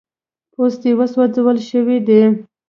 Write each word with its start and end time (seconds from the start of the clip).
پوستې 0.53 0.91
سوځول 1.13 1.57
سوي 1.69 1.97
دي. 2.07 2.21